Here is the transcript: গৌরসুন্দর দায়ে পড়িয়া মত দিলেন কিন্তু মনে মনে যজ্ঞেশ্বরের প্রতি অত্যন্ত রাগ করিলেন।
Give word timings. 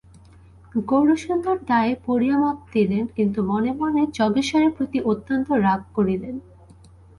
গৌরসুন্দর 0.85 1.57
দায়ে 1.67 1.93
পড়িয়া 2.05 2.37
মত 2.37 2.57
দিলেন 2.73 3.03
কিন্তু 3.15 3.39
মনে 3.43 3.71
মনে 3.73 4.01
যজ্ঞেশ্বরের 4.17 4.71
প্রতি 4.71 4.97
অত্যন্ত 5.11 5.47
রাগ 5.65 5.81
করিলেন। 5.93 6.35